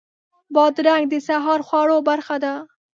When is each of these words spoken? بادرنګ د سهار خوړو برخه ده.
بادرنګ 0.53 1.03
د 1.09 1.13
سهار 1.27 1.59
خوړو 1.67 1.97
برخه 2.09 2.35
ده. 2.43 2.53